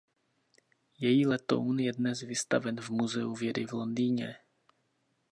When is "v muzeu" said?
2.81-3.35